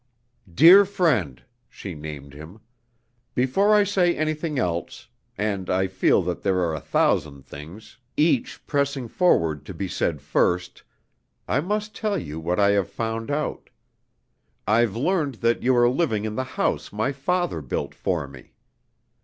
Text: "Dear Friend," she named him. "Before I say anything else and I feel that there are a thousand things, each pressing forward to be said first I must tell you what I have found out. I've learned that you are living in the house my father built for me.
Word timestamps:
"Dear 0.51 0.83
Friend," 0.83 1.43
she 1.69 1.93
named 1.93 2.33
him. 2.33 2.59
"Before 3.35 3.75
I 3.75 3.83
say 3.83 4.15
anything 4.17 4.57
else 4.57 5.07
and 5.37 5.69
I 5.69 5.85
feel 5.85 6.23
that 6.23 6.41
there 6.41 6.57
are 6.61 6.73
a 6.73 6.79
thousand 6.81 7.45
things, 7.45 7.99
each 8.17 8.65
pressing 8.65 9.07
forward 9.07 9.63
to 9.67 9.75
be 9.75 9.87
said 9.87 10.19
first 10.19 10.81
I 11.47 11.59
must 11.59 11.93
tell 11.95 12.17
you 12.17 12.39
what 12.39 12.59
I 12.59 12.71
have 12.71 12.89
found 12.89 13.29
out. 13.29 13.69
I've 14.65 14.95
learned 14.95 15.35
that 15.35 15.61
you 15.61 15.75
are 15.75 15.87
living 15.87 16.25
in 16.25 16.33
the 16.33 16.43
house 16.57 16.91
my 16.91 17.11
father 17.11 17.61
built 17.61 17.93
for 17.93 18.27
me. 18.27 18.53